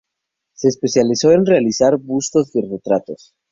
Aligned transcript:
Se 0.55 0.67
especializó 0.67 1.29
en 1.31 1.45
realizar 1.45 1.97
bustos 1.97 2.51
de 2.53 2.63
retratos. 2.67 3.35